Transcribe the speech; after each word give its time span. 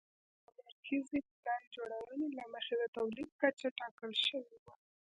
متمرکزې 0.43 1.19
پلان 1.35 1.63
جوړونې 1.75 2.27
له 2.37 2.43
مخې 2.53 2.73
د 2.77 2.83
تولید 2.97 3.29
کچه 3.41 3.67
ټاکل 3.79 4.11
شوې 4.27 4.57
وه. 4.63 4.73